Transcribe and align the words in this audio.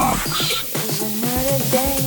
It's 0.00 1.02
another 1.02 1.58
day. 1.72 1.97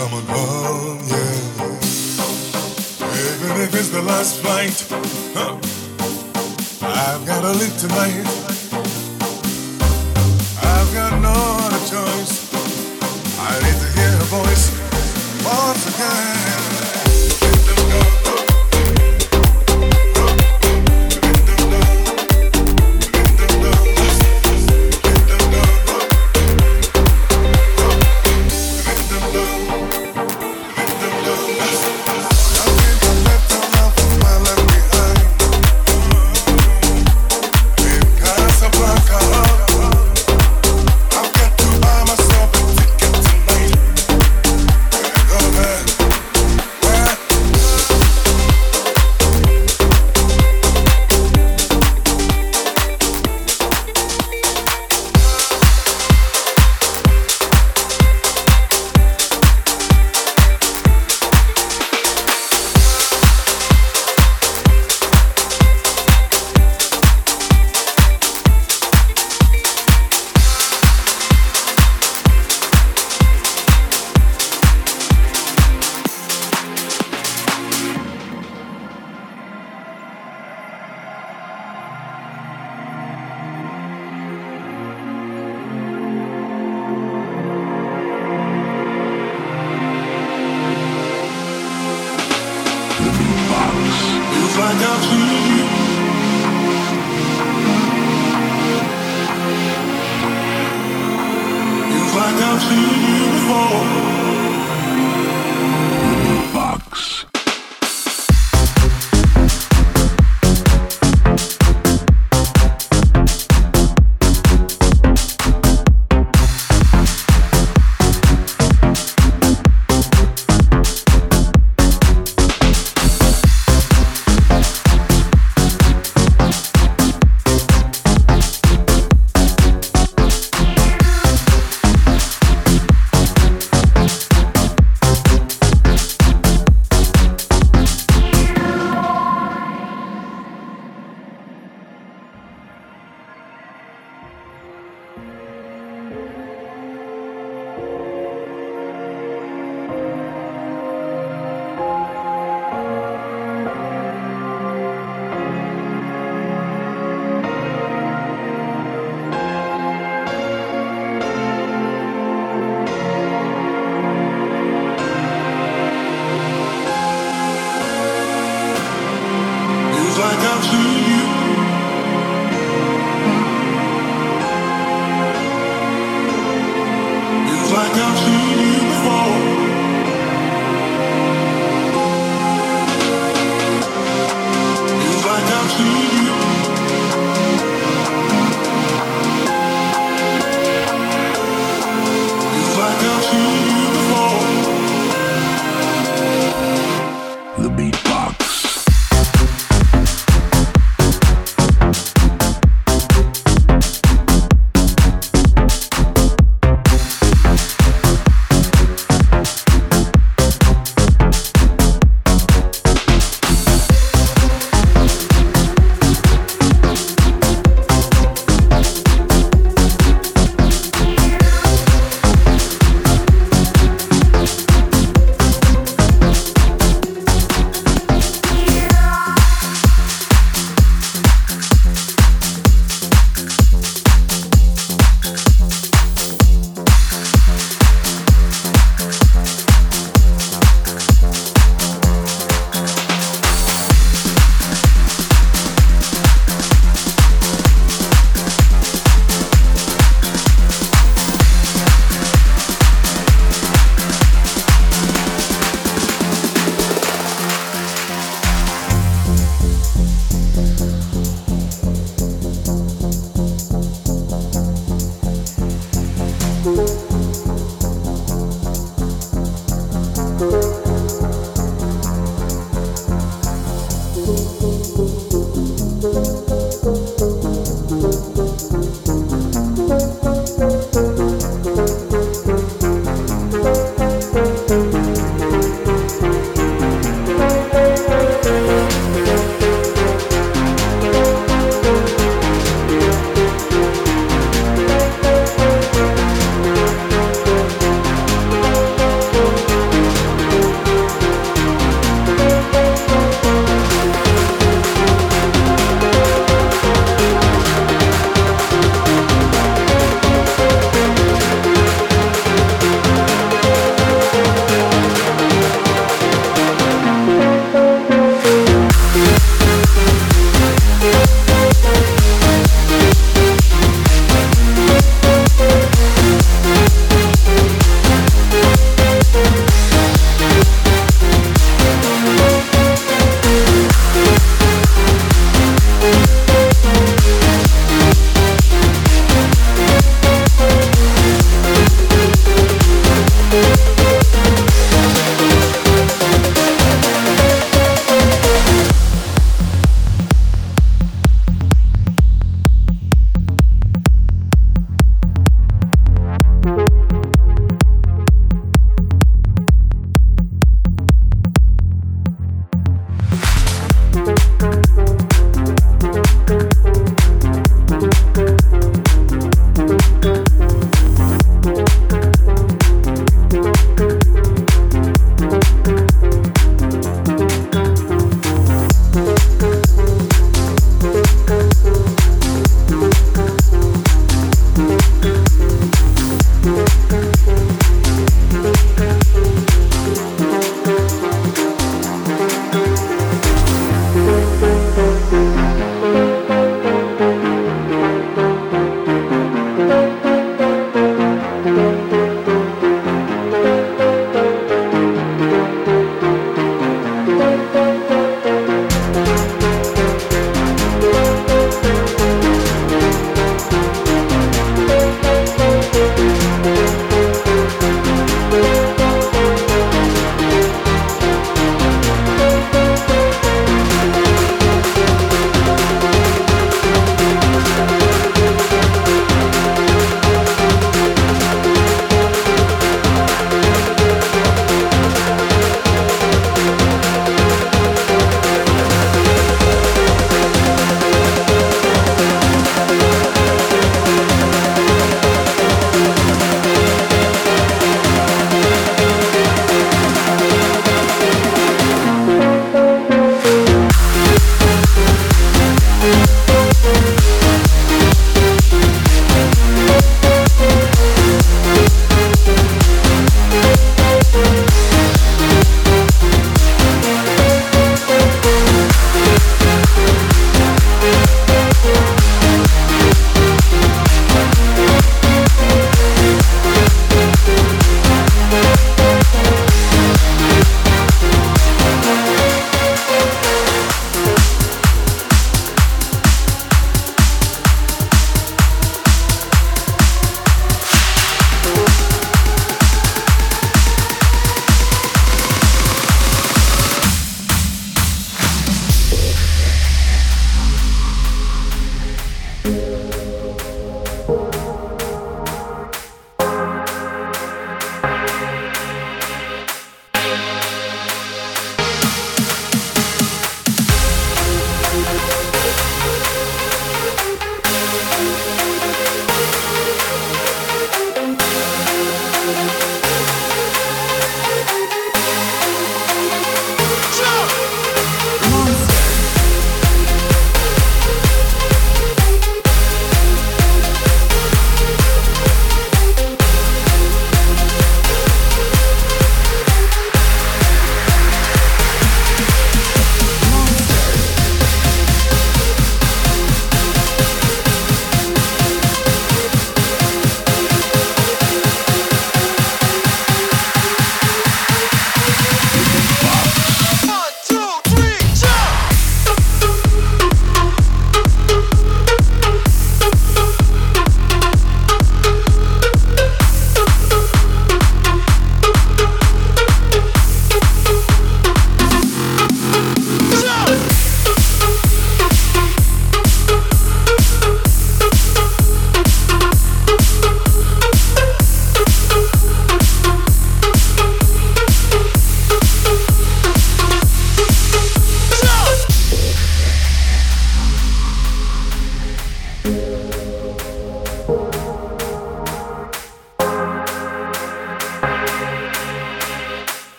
coming 0.00 0.26
home, 0.28 0.98
yeah. 1.08 1.68
Even 3.28 3.60
if 3.60 3.74
it's 3.74 3.90
the 3.90 4.00
last 4.00 4.40
flight, 4.40 4.76
huh, 5.36 5.58
I've 6.80 7.26
gotta 7.26 7.52
live 7.60 7.76
tonight. 7.76 8.24
I've 10.72 10.90
got 10.94 11.20
no 11.20 11.34
other 11.64 11.82
choice. 11.92 12.34
I 13.38 13.52
need 13.64 13.78
to 13.84 13.88
hear 13.98 14.14
a 14.16 14.28
voice 14.38 14.66
once 15.44 15.84
again. 15.94 16.59